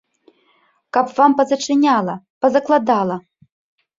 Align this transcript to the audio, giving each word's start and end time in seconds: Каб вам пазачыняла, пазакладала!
Каб 0.93 1.11
вам 1.17 1.31
пазачыняла, 1.41 2.15
пазакладала! 2.41 3.17